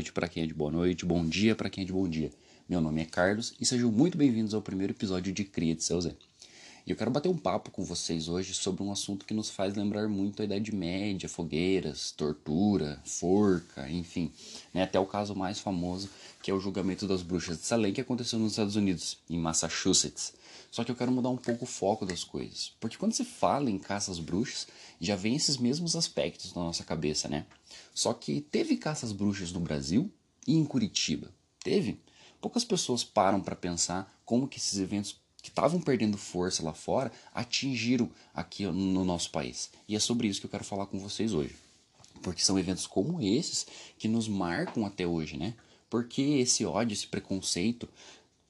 Noite 0.00 0.12
para 0.12 0.28
quem 0.28 0.44
é 0.44 0.46
de 0.46 0.54
boa 0.54 0.70
noite, 0.70 1.04
bom 1.04 1.22
dia 1.26 1.54
para 1.54 1.68
quem 1.68 1.84
é 1.84 1.86
de 1.86 1.92
bom 1.92 2.08
dia. 2.08 2.32
Meu 2.66 2.80
nome 2.80 3.02
é 3.02 3.04
Carlos 3.04 3.52
e 3.60 3.66
sejam 3.66 3.92
muito 3.92 4.16
bem-vindos 4.16 4.54
ao 4.54 4.62
primeiro 4.62 4.94
episódio 4.94 5.30
de 5.30 5.44
Cria 5.44 5.74
de 5.74 5.84
Seu 5.84 6.00
Zé. 6.00 6.14
E 6.86 6.90
eu 6.90 6.96
quero 6.96 7.10
bater 7.10 7.28
um 7.28 7.36
papo 7.36 7.70
com 7.70 7.84
vocês 7.84 8.26
hoje 8.26 8.54
sobre 8.54 8.82
um 8.82 8.90
assunto 8.90 9.26
que 9.26 9.34
nos 9.34 9.50
faz 9.50 9.76
lembrar 9.76 10.08
muito 10.08 10.40
a 10.40 10.46
Idade 10.46 10.74
Média, 10.74 11.28
fogueiras, 11.28 12.12
tortura, 12.12 12.98
forca, 13.04 13.90
enfim. 13.90 14.32
Né? 14.72 14.84
Até 14.84 14.98
o 14.98 15.04
caso 15.04 15.34
mais 15.34 15.60
famoso, 15.60 16.08
que 16.42 16.50
é 16.50 16.54
o 16.54 16.60
julgamento 16.60 17.06
das 17.06 17.20
bruxas 17.20 17.58
de 17.58 17.66
Salem, 17.66 17.92
que 17.92 18.00
aconteceu 18.00 18.38
nos 18.38 18.52
Estados 18.52 18.76
Unidos, 18.76 19.18
em 19.28 19.38
Massachusetts. 19.38 20.32
Só 20.70 20.84
que 20.84 20.90
eu 20.90 20.96
quero 20.96 21.10
mudar 21.10 21.30
um 21.30 21.36
pouco 21.36 21.64
o 21.64 21.68
foco 21.68 22.06
das 22.06 22.22
coisas. 22.22 22.72
Porque 22.78 22.96
quando 22.96 23.12
se 23.12 23.24
fala 23.24 23.70
em 23.70 23.78
caças 23.78 24.20
bruxas, 24.20 24.68
já 25.00 25.16
vem 25.16 25.34
esses 25.34 25.56
mesmos 25.56 25.96
aspectos 25.96 26.54
na 26.54 26.62
nossa 26.62 26.84
cabeça, 26.84 27.28
né? 27.28 27.46
Só 27.92 28.14
que 28.14 28.40
teve 28.40 28.76
caças 28.76 29.12
bruxas 29.12 29.50
no 29.50 29.60
Brasil 29.60 30.10
e 30.46 30.54
em 30.54 30.64
Curitiba. 30.64 31.32
Teve. 31.62 32.00
Poucas 32.40 32.64
pessoas 32.64 33.02
param 33.02 33.40
para 33.40 33.56
pensar 33.56 34.20
como 34.24 34.46
que 34.46 34.58
esses 34.58 34.78
eventos 34.78 35.20
que 35.42 35.48
estavam 35.48 35.80
perdendo 35.80 36.16
força 36.16 36.62
lá 36.62 36.72
fora 36.72 37.10
atingiram 37.34 38.10
aqui 38.32 38.64
no 38.64 39.04
nosso 39.04 39.30
país. 39.30 39.70
E 39.88 39.96
é 39.96 39.98
sobre 39.98 40.28
isso 40.28 40.40
que 40.40 40.46
eu 40.46 40.50
quero 40.50 40.64
falar 40.64 40.86
com 40.86 40.98
vocês 40.98 41.32
hoje. 41.34 41.56
Porque 42.22 42.42
são 42.42 42.58
eventos 42.58 42.86
como 42.86 43.20
esses 43.20 43.66
que 43.98 44.06
nos 44.06 44.28
marcam 44.28 44.84
até 44.84 45.06
hoje, 45.06 45.36
né? 45.36 45.54
Porque 45.88 46.22
esse 46.22 46.64
ódio, 46.64 46.92
esse 46.92 47.06
preconceito 47.06 47.88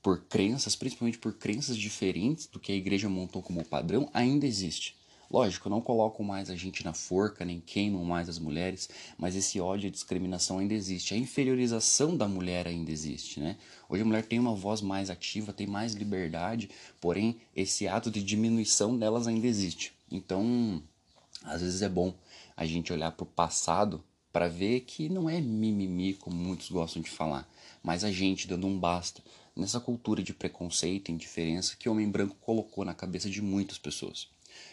por 0.02 0.24
crenças, 0.24 0.76
principalmente 0.76 1.18
por 1.18 1.34
crenças 1.34 1.76
diferentes 1.76 2.46
do 2.46 2.58
que 2.58 2.72
a 2.72 2.76
igreja 2.76 3.08
montou 3.08 3.42
como 3.42 3.64
padrão, 3.64 4.08
ainda 4.12 4.46
existe. 4.46 4.96
Lógico, 5.30 5.68
não 5.68 5.80
coloco 5.80 6.24
mais 6.24 6.50
a 6.50 6.56
gente 6.56 6.84
na 6.84 6.92
forca, 6.92 7.44
nem 7.44 7.60
queimam 7.60 8.04
mais 8.04 8.28
as 8.28 8.40
mulheres, 8.40 8.90
mas 9.16 9.36
esse 9.36 9.60
ódio 9.60 9.86
e 9.86 9.90
discriminação 9.90 10.58
ainda 10.58 10.74
existe. 10.74 11.14
A 11.14 11.16
inferiorização 11.16 12.16
da 12.16 12.26
mulher 12.26 12.66
ainda 12.66 12.90
existe, 12.90 13.38
né? 13.38 13.56
Hoje 13.88 14.02
a 14.02 14.04
mulher 14.04 14.26
tem 14.26 14.40
uma 14.40 14.56
voz 14.56 14.80
mais 14.80 15.08
ativa, 15.08 15.52
tem 15.52 15.68
mais 15.68 15.94
liberdade, 15.94 16.68
porém 17.00 17.36
esse 17.54 17.86
ato 17.86 18.10
de 18.10 18.24
diminuição 18.24 18.98
delas 18.98 19.28
ainda 19.28 19.46
existe. 19.46 19.92
Então, 20.10 20.82
às 21.44 21.60
vezes 21.60 21.80
é 21.80 21.88
bom 21.88 22.12
a 22.56 22.66
gente 22.66 22.92
olhar 22.92 23.12
para 23.12 23.22
o 23.22 23.26
passado 23.26 24.02
para 24.32 24.48
ver 24.48 24.80
que 24.80 25.08
não 25.08 25.30
é 25.30 25.40
mimimi, 25.40 26.14
como 26.14 26.36
muitos 26.36 26.70
gostam 26.70 27.02
de 27.02 27.10
falar, 27.10 27.48
mas 27.82 28.02
a 28.02 28.10
gente 28.10 28.48
dando 28.48 28.66
um 28.66 28.78
basta 28.78 29.22
nessa 29.60 29.78
cultura 29.78 30.22
de 30.22 30.32
preconceito 30.32 31.08
e 31.08 31.12
indiferença 31.12 31.76
que 31.76 31.88
o 31.88 31.92
homem 31.92 32.08
branco 32.08 32.36
colocou 32.40 32.84
na 32.84 32.94
cabeça 32.94 33.28
de 33.28 33.42
muitas 33.42 33.78
pessoas. 33.78 34.28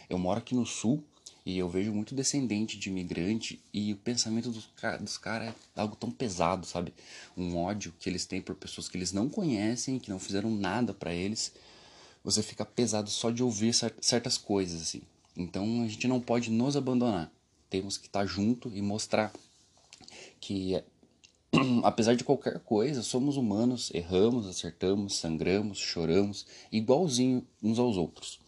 Eu 0.10 0.18
moro 0.18 0.40
aqui 0.40 0.56
no 0.56 0.66
sul 0.66 1.04
e 1.46 1.58
eu 1.58 1.70
vejo 1.70 1.94
muito 1.94 2.16
descendente 2.16 2.78
de 2.78 2.90
imigrante 2.90 3.62
e 3.74 3.94
o 3.94 3.98
pensamento 3.98 4.50
dos, 4.50 4.70
dos 5.00 5.18
caras 5.18 5.54
é 5.76 5.82
algo 5.82 5.96
tão 5.96 6.10
pesado, 6.10 6.66
sabe? 6.66 6.94
Um 7.36 7.58
ódio 7.58 7.94
que 8.00 8.10
eles 8.10 8.26
têm 8.26 8.42
por 8.42 8.56
pessoas 8.56 8.90
que 8.90 8.98
eles 8.98 9.12
não 9.12 9.30
conhecem, 9.30 10.00
que 10.00 10.10
não 10.10 10.20
fizeram 10.20 10.50
nada 10.50 10.94
para 10.94 11.14
eles. 11.14 11.54
Você 12.24 12.42
fica 12.42 12.66
pesado 12.66 13.10
só 13.10 13.30
de 13.30 13.44
ouvir 13.44 13.74
certas 14.02 14.38
coisas, 14.38 14.82
assim. 14.82 15.02
Então 15.36 15.84
a 15.84 15.88
gente 15.88 16.08
não 16.08 16.20
pode 16.20 16.50
nos 16.50 16.76
abandonar. 16.76 17.32
Temos 17.70 17.98
que 17.98 18.08
estar 18.08 18.26
junto 18.26 18.70
e 18.74 18.82
mostrar 18.82 19.32
que 20.40 20.82
apesar 21.84 22.16
de 22.16 22.24
qualquer 22.24 22.60
coisa, 22.60 23.02
somos 23.02 23.38
humanos, 23.38 23.90
erramos, 23.94 24.48
acertamos, 24.48 25.16
sangramos, 25.16 25.78
choramos, 25.78 26.46
igualzinho 26.72 27.46
uns 27.64 27.80
aos 27.80 27.98
outros. 27.98 28.40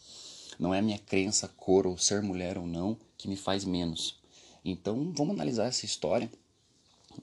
Não 0.59 0.73
é 0.73 0.79
a 0.79 0.81
minha 0.81 0.99
crença, 0.99 1.47
cor 1.47 1.87
ou 1.87 1.97
ser 1.97 2.21
mulher 2.21 2.57
ou 2.57 2.67
não 2.67 2.97
que 3.17 3.29
me 3.29 3.37
faz 3.37 3.63
menos. 3.63 4.19
Então 4.63 5.13
vamos 5.15 5.35
analisar 5.35 5.67
essa 5.67 5.85
história 5.85 6.29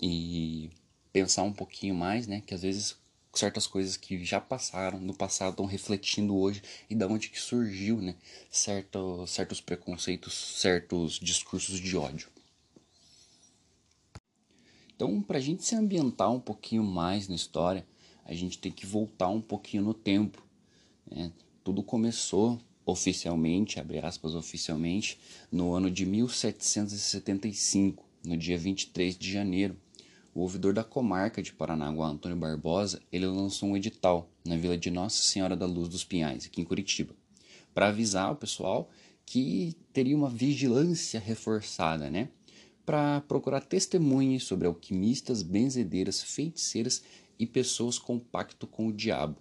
e 0.01 0.71
pensar 1.13 1.43
um 1.43 1.53
pouquinho 1.53 1.95
mais, 1.95 2.27
né? 2.27 2.43
Que 2.47 2.55
às 2.55 2.63
vezes 2.63 2.97
certas 3.35 3.67
coisas 3.67 3.97
que 3.99 4.25
já 4.25 4.41
passaram 4.41 4.99
no 4.99 5.13
passado 5.13 5.51
estão 5.51 5.67
refletindo 5.67 6.35
hoje 6.35 6.63
e 6.89 6.95
da 6.95 7.07
onde 7.07 7.29
que 7.29 7.39
surgiu, 7.39 8.01
né? 8.01 8.15
Certo, 8.51 9.27
certos 9.27 9.61
preconceitos, 9.61 10.33
certos 10.59 11.19
discursos 11.21 11.79
de 11.79 11.97
ódio. 11.97 12.29
Então, 14.97 15.21
para 15.21 15.37
a 15.37 15.41
gente 15.41 15.63
se 15.63 15.77
ambientar 15.77 16.33
um 16.33 16.41
pouquinho 16.41 16.83
mais 16.83 17.29
na 17.29 17.35
história, 17.35 17.87
a 18.25 18.35
gente 18.35 18.59
tem 18.59 18.73
que 18.73 18.87
voltar 18.87 19.29
um 19.29 19.43
pouquinho 19.43 19.83
no 19.83 19.93
tempo. 19.93 20.43
Né? 21.09 21.31
Tudo 21.63 21.83
começou 21.83 22.59
oficialmente, 22.85 23.79
abre 23.79 23.99
aspas, 23.99 24.35
oficialmente, 24.35 25.19
no 25.53 25.75
ano 25.75 25.91
de 25.91 26.07
1775, 26.07 28.03
no 28.25 28.37
dia 28.39 28.57
23 28.57 29.19
de 29.19 29.31
janeiro. 29.31 29.77
O 30.35 30.41
ouvidor 30.41 30.73
da 30.73 30.85
comarca 30.85 31.43
de 31.43 31.53
Paranaguá, 31.53 32.09
Antônio 32.09 32.37
Barbosa, 32.37 33.03
ele 33.13 33.27
lançou 33.27 33.69
um 33.69 33.77
edital 33.77 34.31
na 34.45 34.57
vila 34.57 34.79
de 34.79 34.91
Nossa 34.91 35.23
Senhora 35.23 35.57
da 35.57 35.67
Luz 35.67 35.89
dos 35.89 36.05
Pinhais, 36.05 36.47
aqui 36.47 36.61
em 36.61 36.65
Curitiba, 36.65 37.15
para 37.75 37.89
avisar 37.89 38.33
o 38.33 38.37
pessoal 38.37 38.89
que 39.27 39.75
teria 39.93 40.17
uma 40.17 40.31
vigilância 40.31 41.19
reforçada, 41.19 42.09
né? 42.09 42.29
Para 42.87 43.21
procurar 43.23 43.61
testemunhas 43.61 44.45
sobre 44.45 44.67
alquimistas, 44.67 45.43
benzedeiras, 45.43 46.23
feiticeiras 46.23 47.03
e 47.39 47.45
pessoas 47.45 47.99
com 47.99 48.19
pacto 48.19 48.67
com 48.67 48.87
o 48.87 48.93
diabo. 48.93 49.37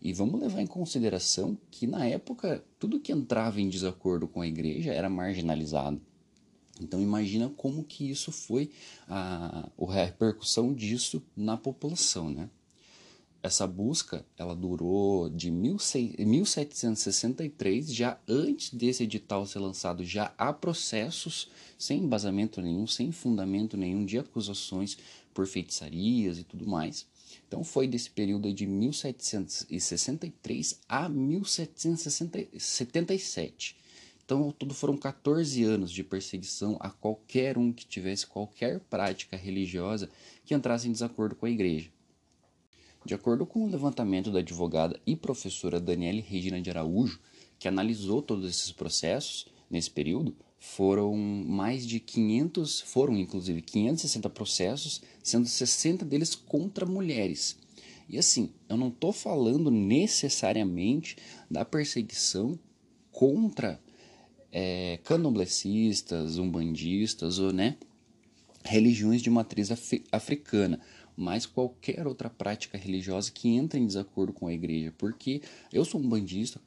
E 0.00 0.12
vamos 0.12 0.38
levar 0.38 0.60
em 0.60 0.66
consideração 0.66 1.56
que 1.70 1.86
na 1.86 2.06
época 2.06 2.62
tudo 2.78 3.00
que 3.00 3.10
entrava 3.10 3.60
em 3.60 3.70
desacordo 3.70 4.28
com 4.28 4.42
a 4.42 4.46
igreja 4.46 4.92
era 4.92 5.08
marginalizado. 5.08 6.00
Então 6.80 7.00
imagina 7.00 7.48
como 7.56 7.82
que 7.84 8.10
isso 8.10 8.30
foi 8.30 8.70
a, 9.08 9.68
a 9.78 9.92
repercussão 9.92 10.74
disso 10.74 11.22
na 11.34 11.56
população, 11.56 12.28
né? 12.30 12.50
Essa 13.44 13.66
busca 13.66 14.24
ela 14.38 14.56
durou 14.56 15.28
de 15.28 15.50
1763, 15.50 17.92
já 17.92 18.18
antes 18.26 18.72
desse 18.72 19.02
edital 19.02 19.44
ser 19.44 19.58
lançado, 19.58 20.02
já 20.02 20.32
há 20.38 20.50
processos 20.50 21.50
sem 21.76 22.04
embasamento 22.04 22.62
nenhum, 22.62 22.86
sem 22.86 23.12
fundamento 23.12 23.76
nenhum 23.76 24.06
de 24.06 24.18
acusações 24.18 24.96
por 25.34 25.46
feitiçarias 25.46 26.38
e 26.38 26.42
tudo 26.42 26.66
mais. 26.66 27.06
Então 27.46 27.62
foi 27.62 27.86
desse 27.86 28.08
período 28.08 28.50
de 28.50 28.66
1763 28.66 30.80
a 30.88 31.06
1777. 31.06 33.76
Então, 34.24 34.44
ao 34.44 34.54
todo 34.54 34.72
foram 34.72 34.96
14 34.96 35.62
anos 35.64 35.92
de 35.92 36.02
perseguição 36.02 36.78
a 36.80 36.88
qualquer 36.88 37.58
um 37.58 37.74
que 37.74 37.84
tivesse 37.84 38.26
qualquer 38.26 38.80
prática 38.80 39.36
religiosa 39.36 40.08
que 40.46 40.54
entrasse 40.54 40.88
em 40.88 40.92
desacordo 40.92 41.36
com 41.36 41.44
a 41.44 41.50
igreja. 41.50 41.90
De 43.04 43.12
acordo 43.12 43.44
com 43.44 43.64
o 43.64 43.70
levantamento 43.70 44.30
da 44.30 44.38
advogada 44.38 44.98
e 45.06 45.14
professora 45.14 45.78
Daniele 45.78 46.20
Regina 46.20 46.60
de 46.60 46.70
Araújo, 46.70 47.20
que 47.58 47.68
analisou 47.68 48.22
todos 48.22 48.48
esses 48.48 48.72
processos 48.72 49.46
nesse 49.70 49.90
período, 49.90 50.34
foram 50.58 51.14
mais 51.14 51.86
de 51.86 52.00
500, 52.00 52.80
foram 52.80 53.16
inclusive 53.18 53.60
560 53.60 54.30
processos, 54.30 55.02
sendo 55.22 55.46
60 55.46 56.04
deles 56.04 56.34
contra 56.34 56.86
mulheres. 56.86 57.58
E 58.08 58.18
assim, 58.18 58.50
eu 58.68 58.76
não 58.76 58.88
estou 58.88 59.12
falando 59.12 59.70
necessariamente 59.70 61.16
da 61.50 61.64
perseguição 61.64 62.58
contra 63.12 63.78
é, 64.50 64.98
umbandistas 66.38 67.38
ou 67.38 67.52
né, 67.52 67.76
religiões 68.64 69.20
de 69.20 69.28
matriz 69.28 69.70
africana, 70.10 70.80
mas 71.16 71.46
qualquer 71.46 72.06
outra 72.06 72.28
prática 72.28 72.76
religiosa 72.76 73.30
que 73.30 73.48
entra 73.48 73.78
em 73.78 73.86
desacordo 73.86 74.32
com 74.32 74.46
a 74.46 74.52
igreja, 74.52 74.92
porque 74.98 75.42
eu 75.72 75.84
sou 75.84 76.00
um 76.00 76.08
bandista, 76.08 76.60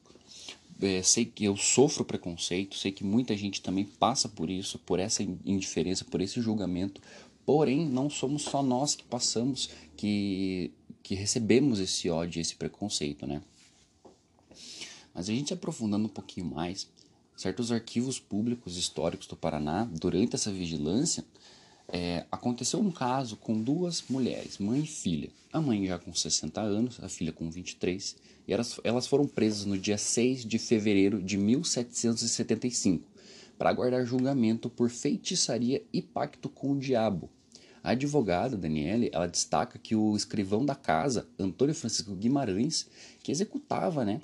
é, 0.82 1.02
sei 1.02 1.26
que 1.26 1.46
eu 1.46 1.58
sofro 1.58 2.06
preconceito, 2.06 2.76
sei 2.76 2.92
que 2.92 3.04
muita 3.04 3.36
gente 3.36 3.62
também 3.62 3.84
passa 3.84 4.30
por 4.30 4.50
isso, 4.50 4.78
por 4.80 5.00
essa 5.00 5.24
indiferença, 5.24 6.06
por 6.06 6.22
esse 6.22 6.40
julgamento. 6.42 7.02
Porém, 7.46 7.88
não 7.88 8.10
somos 8.10 8.44
só 8.44 8.62
nós 8.62 8.96
que 8.96 9.04
passamos, 9.04 9.70
que, 9.96 10.72
que 11.02 11.16
recebemos 11.16 11.80
esse 11.80 12.10
ódio, 12.10 12.42
esse 12.42 12.56
preconceito, 12.56 13.26
né? 13.26 13.42
Mas 15.14 15.30
a 15.30 15.34
gente 15.34 15.54
aprofundando 15.54 16.06
um 16.06 16.10
pouquinho 16.10 16.46
mais, 16.46 16.88
certos 17.36 17.72
arquivos 17.72 18.20
públicos 18.20 18.78
históricos 18.78 19.26
do 19.26 19.36
Paraná, 19.36 19.90
durante 19.92 20.36
essa 20.36 20.52
vigilância, 20.52 21.24
é, 21.88 22.26
aconteceu 22.32 22.80
um 22.80 22.92
caso 22.92 23.38
com 23.38 23.62
duas 23.62 24.04
mulheres, 24.10 24.58
mãe 24.58 24.82
e 24.82 24.88
filha. 24.88 25.30
A 25.52 25.62
mãe 25.62 25.88
já 25.88 25.98
com 25.98 26.14
60 26.14 26.60
anos, 26.62 27.00
a 27.02 27.08
filha 27.08 27.32
com 27.32 27.50
23, 27.50 28.16
e 28.48 28.54
elas, 28.54 28.80
elas 28.84 29.08
foram 29.08 29.26
presas 29.26 29.66
no 29.66 29.78
dia 29.78 29.98
6 29.98 30.46
de 30.46 30.60
fevereiro 30.60 31.22
de 31.22 31.38
1775 31.38 33.18
para 33.58 33.70
aguardar 33.70 34.06
julgamento 34.06 34.70
por 34.70 34.90
feitiçaria 34.90 35.84
e 35.92 36.02
pacto 36.02 36.48
com 36.48 36.74
o 36.74 36.80
diabo. 36.80 37.30
A 37.84 37.92
advogada 37.92 38.58
Daniele, 38.58 39.10
ela 39.14 39.28
destaca 39.28 39.80
que 39.80 39.96
o 39.96 40.16
escrivão 40.16 40.66
da 40.66 40.76
casa, 40.76 41.28
Antônio 41.40 41.74
Francisco 41.74 42.14
Guimarães, 42.14 42.88
que 43.24 43.32
executava, 43.32 44.04
né, 44.04 44.22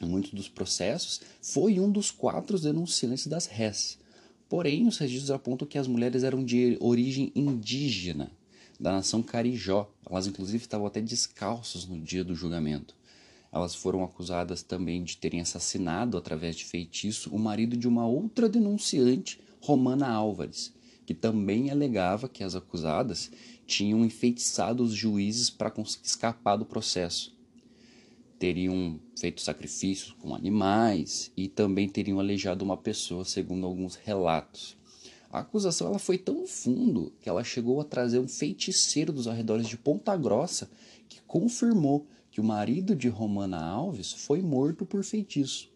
muitos 0.00 0.32
dos 0.32 0.48
processos, 0.48 1.20
foi 1.42 1.80
um 1.80 1.90
dos 1.90 2.10
quatro 2.10 2.58
denunciantes 2.58 3.26
das 3.26 3.46
rés. 3.46 3.98
Porém, 4.48 4.86
os 4.86 4.96
registros 4.96 5.30
apontam 5.30 5.68
que 5.68 5.76
as 5.76 5.86
mulheres 5.86 6.24
eram 6.24 6.42
de 6.44 6.78
origem 6.80 7.30
indígena. 7.34 8.30
da 8.80 8.92
nação 8.92 9.22
Carijó. 9.22 9.90
Elas, 10.08 10.26
inclusive, 10.28 10.62
estavam 10.62 10.86
até 10.86 11.00
descalços 11.00 11.86
no 11.86 12.00
dia 12.00 12.22
do 12.22 12.34
julgamento. 12.34 12.94
Elas 13.52 13.74
foram 13.74 14.04
acusadas 14.04 14.62
também 14.62 15.02
de 15.02 15.16
terem 15.16 15.40
assassinado, 15.40 16.16
através 16.16 16.54
de 16.54 16.64
feitiço, 16.64 17.34
o 17.34 17.38
marido 17.38 17.76
de 17.76 17.88
uma 17.88 18.06
outra 18.06 18.48
denunciante, 18.48 19.40
Romana 19.60 20.08
Álvares, 20.08 20.72
que 21.04 21.14
também 21.14 21.70
alegava 21.70 22.28
que 22.28 22.44
as 22.44 22.54
acusadas 22.54 23.30
tinham 23.66 24.04
enfeitiçado 24.04 24.82
os 24.82 24.92
juízes 24.92 25.50
para 25.50 25.72
escapar 26.02 26.56
do 26.56 26.64
processo. 26.64 27.36
Teriam 28.38 29.00
feito 29.18 29.40
sacrifícios 29.40 30.12
com 30.12 30.34
animais 30.34 31.32
e 31.36 31.48
também 31.48 31.88
teriam 31.88 32.20
aleijado 32.20 32.64
uma 32.64 32.76
pessoa, 32.76 33.24
segundo 33.24 33.66
alguns 33.66 33.96
relatos. 33.96 34.76
A 35.30 35.40
acusação 35.40 35.88
ela 35.88 35.98
foi 35.98 36.16
tão 36.16 36.46
fundo 36.46 37.12
que 37.20 37.28
ela 37.28 37.44
chegou 37.44 37.80
a 37.80 37.84
trazer 37.84 38.18
um 38.18 38.28
feiticeiro 38.28 39.12
dos 39.12 39.28
arredores 39.28 39.68
de 39.68 39.76
Ponta 39.76 40.16
Grossa 40.16 40.70
que 41.08 41.20
confirmou 41.22 42.06
que 42.30 42.40
o 42.40 42.44
marido 42.44 42.94
de 42.94 43.08
Romana 43.08 43.62
Alves 43.62 44.12
foi 44.12 44.40
morto 44.40 44.86
por 44.86 45.02
feitiço. 45.02 45.70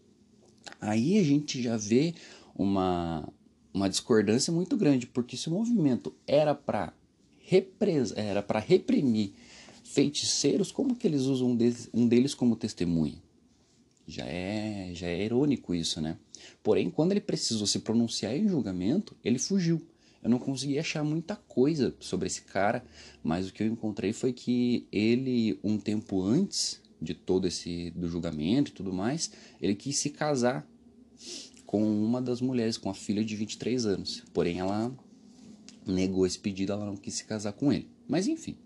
Aí 0.81 1.19
a 1.19 1.23
gente 1.23 1.61
já 1.61 1.77
vê 1.77 2.15
uma, 2.55 3.29
uma 3.75 3.89
discordância 3.89 4.53
muito 4.53 4.77
grande, 4.77 5.07
porque 5.07 5.37
se 5.37 5.49
o 5.49 5.53
movimento 5.53 6.15
era 6.27 6.55
para 6.55 6.95
reprimir 8.59 9.35
feiticeiros, 9.85 10.73
como 10.73 10.97
que 10.97 11.07
eles 11.07 11.23
usam 11.23 11.51
um 11.51 11.57
deles, 11.57 11.89
um 11.93 12.07
deles 12.07 12.35
como 12.35 12.57
testemunha? 12.57 13.23
Já 14.07 14.25
é, 14.25 14.91
já 14.95 15.07
é 15.07 15.25
irônico 15.25 15.75
isso, 15.75 16.01
né? 16.01 16.17
Porém, 16.63 16.91
quando 16.91 17.13
ele 17.13 17.21
precisou 17.21 17.67
se 17.67 17.79
pronunciar 17.81 18.37
em 18.37 18.49
julgamento, 18.49 19.17
ele 19.25 19.39
fugiu. 19.39 19.81
Eu 20.23 20.31
não 20.31 20.39
consegui 20.39 20.79
achar 20.79 21.03
muita 21.03 21.35
coisa 21.35 21.95
sobre 21.99 22.27
esse 22.29 22.43
cara, 22.43 22.85
mas 23.23 23.49
o 23.49 23.53
que 23.53 23.63
eu 23.63 23.67
encontrei 23.67 24.13
foi 24.13 24.33
que 24.33 24.87
ele, 24.93 25.59
um 25.65 25.79
tempo 25.79 26.23
antes 26.23 26.81
de 27.01 27.15
todo 27.15 27.49
esse 27.49 27.91
do 27.91 28.09
julgamento 28.09 28.71
e 28.71 28.75
tudo 28.75 28.93
mais, 28.93 29.33
ele 29.61 29.75
quis 29.75 29.97
se 29.97 30.11
casar 30.11 30.67
com 31.67 31.83
uma 31.83 32.23
das 32.23 32.41
mulheres, 32.41 32.77
com 32.77 32.89
a 32.89 32.95
filha 32.95 33.25
de 33.25 33.35
23 33.35 33.87
anos. 33.87 34.23
Porém, 34.33 34.61
ela 34.61 34.95
negou 35.87 36.25
esse 36.27 36.39
pedido, 36.39 36.73
ela 36.73 36.87
não 36.87 36.97
quis 36.97 37.15
se 37.15 37.25
casar 37.25 37.53
com 37.53 37.73
ele. 37.73 37.89
Mas 38.07 38.29
enfim, 38.29 38.57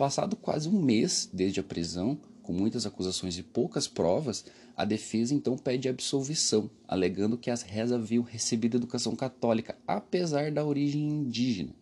passado 0.00 0.34
quase 0.34 0.66
um 0.66 0.80
mês 0.80 1.28
desde 1.30 1.60
a 1.60 1.62
prisão, 1.62 2.18
com 2.42 2.54
muitas 2.54 2.86
acusações 2.86 3.36
e 3.36 3.42
poucas 3.42 3.86
provas, 3.86 4.46
a 4.74 4.86
defesa 4.86 5.34
então 5.34 5.58
pede 5.58 5.90
absolvição, 5.90 6.70
alegando 6.88 7.36
que 7.36 7.50
as 7.50 7.60
réis 7.60 7.92
haviam 7.92 8.22
recebido 8.22 8.78
educação 8.78 9.14
católica, 9.14 9.76
apesar 9.86 10.50
da 10.50 10.64
origem 10.64 11.02
indígena. 11.02 11.74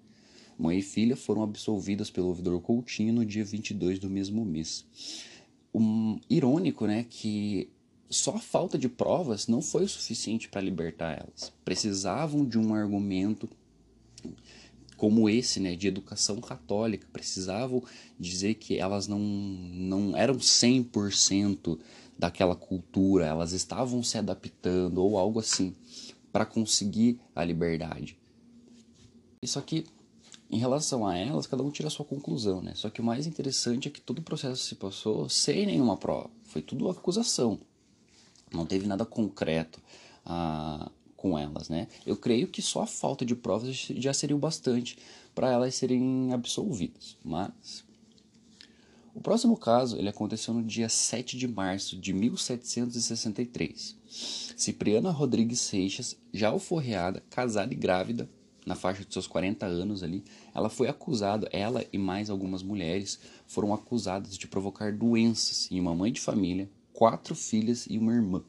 Mãe 0.59 0.81
e 0.81 0.83
filha 0.83 1.15
foram 1.15 1.45
absolvidas 1.45 2.11
pelo 2.11 2.27
ouvidor 2.27 2.61
Coutinho 2.61 3.15
no 3.15 3.25
dia 3.25 3.45
22 3.45 4.01
do 4.01 4.11
mesmo 4.11 4.45
mês. 4.45 4.85
Um, 5.73 6.19
irônico, 6.29 6.89
né, 6.89 7.07
que 7.09 7.71
só 8.11 8.35
a 8.35 8.41
falta 8.41 8.77
de 8.77 8.89
provas 8.89 9.47
não 9.47 9.63
foi 9.63 9.85
o 9.85 9.89
suficiente 9.89 10.49
para 10.49 10.61
libertar 10.61 11.13
elas. 11.13 11.53
Precisavam 11.65 12.45
de 12.45 12.59
um 12.59 12.75
argumento 12.75 13.49
como 14.99 15.31
esse, 15.31 15.61
né, 15.61 15.77
de 15.77 15.87
educação 15.87 16.41
católica, 16.41 17.07
precisavam 17.13 17.83
dizer 18.19 18.55
que 18.55 18.77
elas 18.77 19.07
não, 19.07 19.21
não 19.21 20.17
eram 20.17 20.35
100% 20.35 21.79
daquela 22.19 22.57
cultura, 22.57 23.25
elas 23.25 23.53
estavam 23.53 24.03
se 24.03 24.19
adaptando 24.19 24.99
ou 24.99 25.17
algo 25.17 25.39
assim 25.39 25.73
para 26.33 26.45
conseguir 26.45 27.21
a 27.35 27.45
liberdade. 27.45 28.19
Isso 29.41 29.57
aqui, 29.57 29.87
em 30.51 30.59
relação 30.59 31.07
a 31.07 31.17
elas, 31.17 31.47
cada 31.47 31.63
um 31.63 31.71
tira 31.71 31.87
a 31.87 31.93
sua 31.93 32.05
conclusão, 32.05 32.61
né? 32.61 32.73
Só 32.75 32.91
que 32.91 33.01
o 33.01 33.05
mais 33.05 33.25
interessante 33.25 33.87
é 33.87 33.91
que 33.91 34.01
todo 34.01 34.19
o 34.19 34.23
processo 34.23 34.65
se 34.65 34.75
passou 34.75 35.29
sem 35.29 35.65
nenhuma 35.65 35.97
prova, 35.97 36.29
foi 36.43 36.61
tudo 36.61 36.89
acusação, 36.89 37.61
não 38.53 38.67
teve 38.67 38.85
nada 38.85 39.05
concreto. 39.05 39.81
Ah, 40.27 40.91
com 41.19 41.37
elas, 41.37 41.69
né? 41.69 41.89
Eu 42.07 42.17
creio 42.17 42.47
que 42.47 42.63
só 42.63 42.83
a 42.83 42.87
falta 42.87 43.27
de 43.27 43.35
provas 43.35 43.75
já 43.77 44.15
seria 44.15 44.37
o 44.37 44.39
bastante 44.39 44.97
para 45.35 45.51
elas 45.51 45.75
serem 45.75 46.33
absolvidas. 46.33 47.17
Mas 47.25 47.85
o 49.13 49.21
próximo 49.21 49.57
caso 49.57 49.99
ele 49.99 50.09
aconteceu 50.09 50.55
no 50.55 50.63
dia 50.63 50.89
7 50.89 51.37
de 51.37 51.49
março 51.49 51.99
de 51.99 52.13
1763. 52.13 53.97
Cipriana 54.57 55.11
Rodrigues 55.11 55.61
Seixas, 55.61 56.17
já 56.33 56.51
alforreada, 56.51 57.23
casada 57.29 57.75
e 57.75 57.77
grávida, 57.77 58.31
na 58.65 58.77
faixa 58.77 59.05
de 59.05 59.13
seus 59.13 59.27
40 59.27 59.67
anos 59.67 60.05
ali, 60.05 60.23
ela 60.55 60.69
foi 60.69 60.89
acusada, 60.89 61.49
ela 61.51 61.85
e 61.93 61.99
mais 61.99 62.31
algumas 62.31 62.63
mulheres 62.63 63.19
foram 63.47 63.75
acusadas 63.75 64.39
de 64.39 64.47
provocar 64.47 64.93
doenças 64.93 65.69
em 65.73 65.81
uma 65.81 65.95
mãe 65.95 66.13
de 66.13 66.21
família, 66.21 66.71
quatro 66.93 67.35
filhas 67.35 67.87
e 67.91 67.99
uma 67.99 68.13
irmã. 68.13 68.45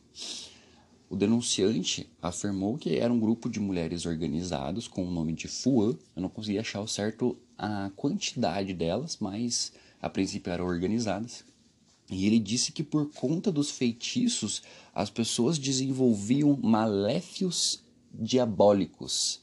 O 1.10 1.16
denunciante 1.16 2.08
afirmou 2.22 2.78
que 2.78 2.98
era 2.98 3.12
um 3.12 3.20
grupo 3.20 3.50
de 3.50 3.60
mulheres 3.60 4.06
organizados 4.06 4.88
com 4.88 5.04
o 5.04 5.12
nome 5.12 5.34
de 5.34 5.48
FUAN. 5.48 5.98
Eu 6.16 6.22
não 6.22 6.30
consegui 6.30 6.60
achar 6.60 6.82
o 6.82 6.88
certo 6.88 7.36
a 7.58 7.90
quantidade 7.96 8.76
delas, 8.76 9.18
mas 9.20 9.74
a 10.00 10.08
princípio 10.08 10.54
eram 10.54 10.66
organizadas. 10.66 11.44
E 12.12 12.28
ele 12.28 12.38
disse 12.38 12.72
que 12.72 12.84
por 12.84 13.12
conta 13.12 13.52
dos 13.52 13.72
feitiços, 13.72 14.62
as 14.94 15.10
pessoas 15.10 15.58
desenvolviam 15.58 16.58
maléfios 16.62 17.84
diabólicos, 18.14 19.42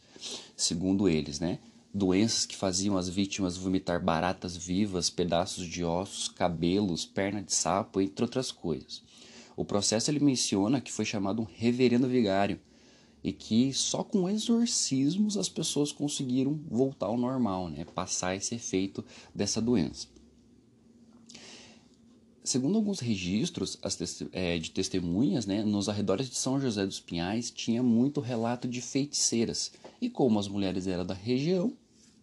segundo 0.57 1.09
eles, 1.09 1.41
né? 1.41 1.59
Doenças 1.93 2.47
que 2.47 2.57
faziam 2.57 2.97
as 2.97 3.09
vítimas 3.09 3.57
vomitar 3.57 4.03
baratas 4.03 4.57
vivas, 4.57 5.11
pedaços 5.11 5.67
de 5.67 5.83
ossos, 5.83 6.29
cabelos, 6.29 7.05
perna 7.05 7.43
de 7.43 7.53
sapo, 7.53 8.01
entre 8.01 8.25
outras 8.25 8.53
coisas. 8.53 9.03
O 9.57 9.65
processo 9.65 10.11
ele 10.11 10.21
menciona 10.21 10.83
que 10.83 10.93
foi 10.93 11.07
chamado 11.07 11.41
um 11.41 11.47
reverendo 11.47 12.07
vigário 12.07 12.61
e 13.25 13.33
que 13.33 13.73
só 13.73 14.05
com 14.05 14.29
exorcismos 14.29 15.39
as 15.39 15.49
pessoas 15.49 15.91
conseguiram 15.91 16.61
voltar 16.71 17.07
ao 17.07 17.17
normal, 17.17 17.71
né? 17.71 17.85
passar 17.95 18.37
esse 18.37 18.55
efeito 18.55 19.03
dessa 19.35 19.61
doença. 19.61 20.09
Segundo 22.45 22.77
alguns 22.77 23.01
registros 23.01 23.77
é, 24.31 24.57
de 24.57 24.71
testemunhas, 24.71 25.47
né, 25.47 25.65
nos 25.65 25.89
arredores 25.89 26.31
de 26.31 26.37
São 26.37 26.61
José 26.61 26.87
dos 26.87 27.01
Pinhais 27.01 27.51
tinha 27.51 27.83
muito 27.83 28.21
relato 28.21 28.69
de 28.69 28.81
feiticeiras. 28.81 29.73
E 30.01 30.09
como 30.09 30.39
as 30.39 30.47
mulheres 30.47 30.87
eram 30.87 31.05
da 31.05 31.15
região, 31.15 31.73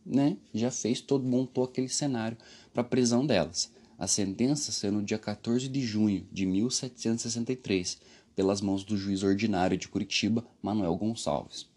né, 0.06 0.38
já 0.54 0.72
fez 0.72 1.02
todo 1.02 1.28
montou 1.28 1.66
aquele 1.66 1.90
cenário 1.90 2.38
para 2.74 2.84
a 2.84 2.86
prisão 2.86 3.26
delas 3.26 3.70
a 4.04 4.08
sentença 4.08 4.70
sendo 4.70 4.98
no 4.98 5.04
dia 5.04 5.18
14 5.18 5.70
de 5.70 5.82
junho 5.82 6.28
de 6.30 6.46
1763, 6.46 8.00
pelas 8.36 8.60
mãos 8.60 8.84
do 8.84 8.98
juiz 8.98 9.24
ordinário 9.24 9.78
de 9.78 9.88
Curitiba, 9.88 10.46
Manuel 10.62 10.96
Gonçalves. 10.98 11.68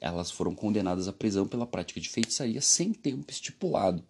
Elas 0.00 0.30
foram 0.30 0.54
condenadas 0.54 1.08
à 1.08 1.12
prisão 1.12 1.48
pela 1.48 1.66
prática 1.66 2.00
de 2.00 2.08
feitiçaria 2.08 2.60
sem 2.60 2.92
tempo 2.92 3.28
estipulado. 3.28 4.04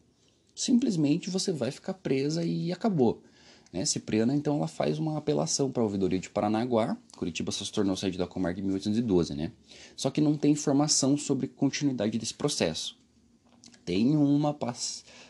Simplesmente 0.54 1.30
você 1.30 1.52
vai 1.52 1.70
ficar 1.70 1.94
presa 1.94 2.44
e 2.44 2.70
acabou. 2.70 3.22
Né? 3.72 3.86
Cipriana, 3.86 4.34
então, 4.34 4.58
ela 4.58 4.68
faz 4.68 4.98
uma 4.98 5.16
apelação 5.16 5.70
para 5.70 5.82
a 5.82 5.84
ouvidoria 5.84 6.18
de 6.18 6.28
Paranaguá. 6.28 6.98
Curitiba 7.16 7.50
só 7.50 7.64
se 7.64 7.72
tornou 7.72 7.96
sede 7.96 8.18
da 8.18 8.26
comarca 8.26 8.60
em 8.60 8.62
1812, 8.62 9.34
né? 9.34 9.52
Só 9.96 10.10
que 10.10 10.20
não 10.20 10.36
tem 10.36 10.52
informação 10.52 11.16
sobre 11.16 11.48
continuidade 11.48 12.18
desse 12.18 12.34
processo. 12.34 12.96
Tem 13.84 14.16
uma, 14.16 14.56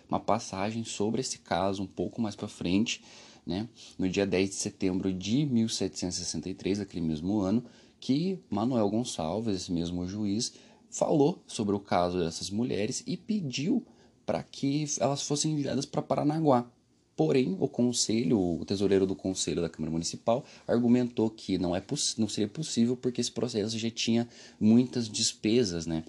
uma 0.09 0.21
passagem 0.21 0.85
sobre 0.85 1.21
esse 1.21 1.39
caso 1.39 1.83
um 1.83 1.87
pouco 1.87 2.21
mais 2.21 2.37
para 2.37 2.49
frente, 2.49 3.03
né? 3.47 3.69
no 3.99 4.09
dia 4.09 4.27
10 4.27 4.51
de 4.51 4.55
setembro 4.57 5.13
de 5.13 5.45
1763, 5.47 6.81
aquele 6.81 7.07
mesmo 7.07 7.41
ano, 7.41 7.65
que 8.01 8.39
Manuel 8.51 8.91
Gonçalves, 8.91 9.57
esse 9.57 9.73
mesmo 9.73 10.07
juiz, 10.07 10.53
falou 10.91 11.43
sobre 11.47 11.75
o 11.75 11.81
caso 11.81 12.19
dessas 12.19 12.51
mulheres 12.51 13.03
e 13.07 13.17
pediu 13.17 13.85
para 14.25 14.43
que 14.43 14.85
elas 15.01 15.23
fossem 15.23 15.53
enviadas 15.53 15.85
para 15.85 16.03
Paranaguá. 16.03 16.71
Porém, 17.17 17.57
o 17.61 17.69
conselho, 17.69 18.39
o 18.39 18.65
tesoureiro 18.65 19.07
do 19.07 19.15
conselho 19.15 19.63
da 19.63 19.69
Câmara 19.69 19.93
Municipal, 19.93 20.45
argumentou 20.67 21.31
que 21.31 21.57
não, 21.59 21.75
é 21.75 21.83
não 22.19 22.29
seria 22.29 22.49
possível 22.49 22.97
porque 22.97 23.21
esse 23.21 23.31
processo 23.31 23.79
já 23.79 23.91
tinha 23.91 24.29
muitas 24.59 25.09
despesas, 25.09 25.87
né? 25.87 26.05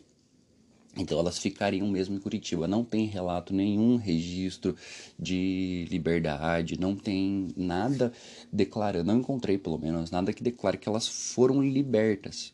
Então 0.98 1.20
elas 1.20 1.38
ficariam 1.38 1.88
mesmo 1.88 2.16
em 2.16 2.20
Curitiba. 2.20 2.68
Não 2.68 2.84
tem 2.84 3.06
relato 3.06 3.54
nenhum 3.54 3.98
registro 3.98 4.76
de 5.20 5.86
liberdade, 5.90 6.80
não 6.80 6.96
tem 6.96 7.50
nada 7.56 8.14
declarando, 8.52 9.12
não 9.12 9.20
encontrei 9.20 9.58
pelo 9.58 9.78
menos 9.78 10.10
nada 10.10 10.32
que 10.32 10.44
declare 10.44 10.78
que 10.78 10.88
elas 10.88 11.08
foram 11.08 11.62
libertas. 11.62 12.54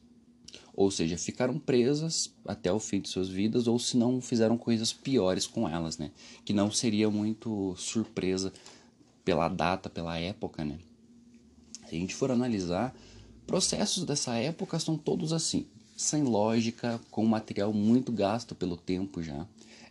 Ou 0.74 0.90
seja, 0.90 1.18
ficaram 1.18 1.60
presas 1.60 2.34
até 2.46 2.72
o 2.72 2.80
fim 2.80 3.02
de 3.02 3.10
suas 3.10 3.30
vidas, 3.30 3.68
ou 3.68 3.78
se 3.78 3.98
não 3.98 4.22
fizeram 4.22 4.58
coisas 4.58 4.92
piores 4.92 5.46
com 5.46 5.68
elas, 5.68 5.98
né? 5.98 6.12
Que 6.44 6.54
não 6.54 6.72
seria 6.72 7.10
muito 7.10 7.76
surpresa 7.76 8.52
pela 9.24 9.50
data, 9.50 9.90
pela 9.90 10.18
época, 10.18 10.64
né? 10.64 10.80
Se 11.88 11.96
a 11.96 12.00
gente 12.00 12.16
for 12.16 12.32
analisar, 12.32 12.96
processos 13.46 14.06
dessa 14.06 14.36
época 14.38 14.80
são 14.80 14.98
todos 14.98 15.34
assim 15.34 15.68
sem 16.02 16.24
lógica, 16.24 17.00
com 17.12 17.26
material 17.26 17.72
muito 17.72 18.12
gasto 18.12 18.56
pelo 18.56 18.76
tempo 18.76 19.22
já. 19.22 19.46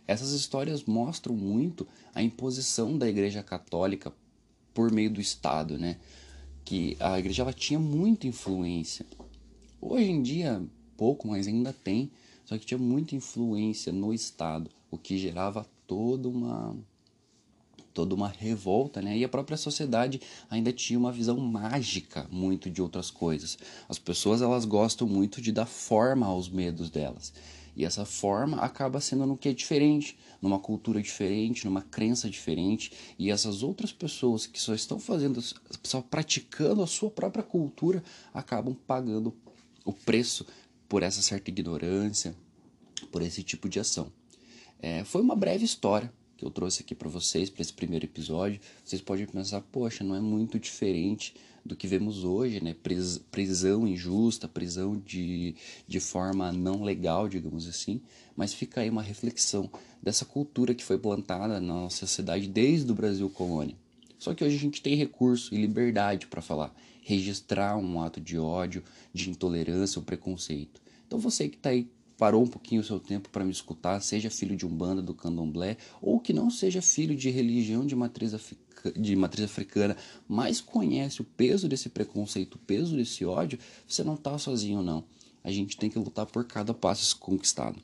essas 0.05 0.31
histórias 0.33 0.83
mostram 0.83 1.35
muito 1.35 1.87
a 2.13 2.21
imposição 2.21 2.97
da 2.97 3.07
Igreja 3.07 3.41
Católica 3.41 4.11
por 4.73 4.91
meio 4.91 5.09
do 5.09 5.21
Estado, 5.21 5.77
né? 5.77 5.97
Que 6.65 6.97
a 6.99 7.17
igreja 7.17 7.43
ela 7.43 7.53
tinha 7.53 7.79
muita 7.79 8.27
influência. 8.27 9.05
Hoje 9.79 10.11
em 10.11 10.21
dia, 10.21 10.61
pouco, 10.97 11.27
mas 11.27 11.47
ainda 11.47 11.73
tem, 11.73 12.11
só 12.45 12.57
que 12.57 12.65
tinha 12.65 12.77
muita 12.77 13.15
influência 13.15 13.91
no 13.93 14.13
Estado, 14.13 14.69
o 14.89 14.97
que 14.97 15.17
gerava 15.17 15.65
toda 15.87 16.27
uma 16.27 16.75
toda 17.93 18.15
uma 18.15 18.27
revolta, 18.27 19.01
né? 19.01 19.17
E 19.17 19.23
a 19.23 19.29
própria 19.29 19.57
sociedade 19.57 20.21
ainda 20.49 20.71
tinha 20.71 20.97
uma 20.97 21.11
visão 21.11 21.37
mágica 21.37 22.27
muito 22.31 22.69
de 22.69 22.81
outras 22.81 23.11
coisas. 23.11 23.57
As 23.87 23.99
pessoas 23.99 24.41
elas 24.41 24.65
gostam 24.65 25.07
muito 25.07 25.41
de 25.41 25.51
dar 25.51 25.65
forma 25.65 26.25
aos 26.25 26.49
medos 26.49 26.89
delas. 26.89 27.33
E 27.75 27.85
essa 27.85 28.05
forma 28.05 28.57
acaba 28.57 28.99
sendo 28.99 29.25
no 29.25 29.37
que 29.37 29.49
é 29.49 29.53
diferente, 29.53 30.17
numa 30.41 30.59
cultura 30.59 31.01
diferente, 31.01 31.65
numa 31.65 31.81
crença 31.81 32.29
diferente. 32.29 32.91
E 33.17 33.31
essas 33.31 33.63
outras 33.63 33.91
pessoas 33.91 34.45
que 34.45 34.59
só 34.59 34.73
estão 34.73 34.99
fazendo, 34.99 35.41
só 35.83 36.01
praticando 36.01 36.83
a 36.83 36.87
sua 36.87 37.09
própria 37.09 37.43
cultura, 37.43 38.03
acabam 38.33 38.75
pagando 38.85 39.33
o 39.85 39.93
preço 39.93 40.45
por 40.89 41.01
essa 41.01 41.21
certa 41.21 41.49
ignorância, 41.49 42.35
por 43.11 43.21
esse 43.21 43.41
tipo 43.41 43.69
de 43.69 43.79
ação. 43.79 44.11
É, 44.81 45.03
foi 45.03 45.21
uma 45.21 45.35
breve 45.35 45.63
história 45.63 46.11
que 46.41 46.45
eu 46.45 46.49
trouxe 46.49 46.81
aqui 46.81 46.95
para 46.95 47.07
vocês, 47.07 47.51
para 47.51 47.61
esse 47.61 47.71
primeiro 47.71 48.05
episódio, 48.05 48.59
vocês 48.83 48.99
podem 48.99 49.27
pensar, 49.27 49.61
poxa, 49.61 50.03
não 50.03 50.15
é 50.15 50.19
muito 50.19 50.59
diferente 50.59 51.35
do 51.63 51.75
que 51.75 51.85
vemos 51.85 52.23
hoje, 52.23 52.63
né? 52.63 52.75
Prisão 53.29 53.87
injusta, 53.87 54.47
prisão 54.47 54.99
de, 55.05 55.53
de 55.87 55.99
forma 55.99 56.51
não 56.51 56.83
legal, 56.83 57.29
digamos 57.29 57.67
assim. 57.67 58.01
Mas 58.35 58.55
fica 58.55 58.81
aí 58.81 58.89
uma 58.89 59.03
reflexão 59.03 59.69
dessa 60.01 60.25
cultura 60.25 60.73
que 60.73 60.83
foi 60.83 60.97
plantada 60.97 61.59
na 61.59 61.75
nossa 61.75 62.07
sociedade 62.07 62.47
desde 62.47 62.91
o 62.91 62.95
Brasil 62.95 63.29
colônia. 63.29 63.75
Só 64.17 64.33
que 64.33 64.43
hoje 64.43 64.55
a 64.55 64.59
gente 64.59 64.81
tem 64.81 64.95
recurso 64.95 65.53
e 65.53 65.61
liberdade 65.61 66.25
para 66.25 66.41
falar, 66.41 66.73
registrar 67.03 67.77
um 67.77 68.01
ato 68.01 68.19
de 68.19 68.39
ódio, 68.39 68.83
de 69.13 69.29
intolerância 69.29 69.99
ou 69.99 70.05
preconceito. 70.05 70.81
Então 71.05 71.19
você 71.19 71.47
que 71.47 71.57
está 71.57 71.69
aí 71.69 71.87
parou 72.21 72.43
um 72.43 72.47
pouquinho 72.47 72.81
o 72.81 72.83
seu 72.83 72.99
tempo 72.99 73.29
para 73.29 73.43
me 73.43 73.49
escutar, 73.49 73.99
seja 73.99 74.29
filho 74.29 74.55
de 74.55 74.63
umbanda 74.63 75.01
do 75.01 75.11
candomblé 75.11 75.75
ou 75.99 76.19
que 76.19 76.31
não 76.31 76.51
seja 76.51 76.79
filho 76.79 77.15
de 77.15 77.31
religião 77.31 77.83
de 77.83 77.95
matriz, 77.95 78.35
de 78.95 79.15
matriz 79.15 79.45
africana, 79.45 79.97
mas 80.29 80.61
conhece 80.61 81.19
o 81.19 81.23
peso 81.23 81.67
desse 81.67 81.89
preconceito, 81.89 82.55
o 82.55 82.59
peso 82.59 82.95
desse 82.95 83.25
ódio, 83.25 83.57
você 83.87 84.03
não 84.03 84.13
está 84.13 84.37
sozinho 84.37 84.83
não. 84.83 85.03
A 85.43 85.49
gente 85.51 85.75
tem 85.75 85.89
que 85.89 85.97
lutar 85.97 86.27
por 86.27 86.45
cada 86.45 86.75
passo 86.75 87.17
conquistado. 87.17 87.81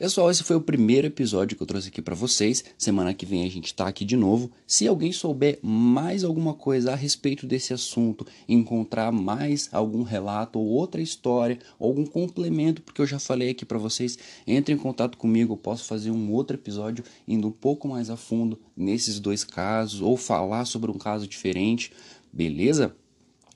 Pessoal, 0.00 0.30
esse 0.30 0.42
foi 0.42 0.56
o 0.56 0.62
primeiro 0.62 1.08
episódio 1.08 1.54
que 1.54 1.62
eu 1.62 1.66
trouxe 1.66 1.88
aqui 1.88 2.00
para 2.00 2.14
vocês. 2.14 2.64
Semana 2.78 3.12
que 3.12 3.26
vem 3.26 3.44
a 3.44 3.50
gente 3.50 3.74
tá 3.74 3.86
aqui 3.86 4.02
de 4.02 4.16
novo. 4.16 4.50
Se 4.66 4.88
alguém 4.88 5.12
souber 5.12 5.58
mais 5.62 6.24
alguma 6.24 6.54
coisa 6.54 6.92
a 6.92 6.96
respeito 6.96 7.46
desse 7.46 7.74
assunto, 7.74 8.26
encontrar 8.48 9.12
mais 9.12 9.68
algum 9.70 10.02
relato 10.02 10.58
ou 10.58 10.64
outra 10.64 11.02
história, 11.02 11.58
ou 11.78 11.90
algum 11.90 12.06
complemento, 12.06 12.80
porque 12.80 13.02
eu 13.02 13.06
já 13.06 13.18
falei 13.18 13.50
aqui 13.50 13.66
para 13.66 13.76
vocês, 13.76 14.18
entre 14.46 14.74
em 14.74 14.78
contato 14.78 15.18
comigo, 15.18 15.52
eu 15.52 15.58
posso 15.58 15.84
fazer 15.84 16.10
um 16.10 16.32
outro 16.32 16.56
episódio 16.56 17.04
indo 17.28 17.48
um 17.48 17.52
pouco 17.52 17.86
mais 17.86 18.08
a 18.08 18.16
fundo 18.16 18.58
nesses 18.74 19.20
dois 19.20 19.44
casos 19.44 20.00
ou 20.00 20.16
falar 20.16 20.64
sobre 20.64 20.90
um 20.90 20.96
caso 20.96 21.26
diferente. 21.26 21.92
Beleza? 22.32 22.96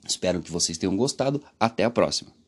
Espero 0.07 0.39
que 0.43 0.51
vocês 0.51 0.77
tenham 0.77 0.95
gostado. 0.95 1.41
Até 1.59 1.85
a 1.85 1.89
próxima. 1.89 2.44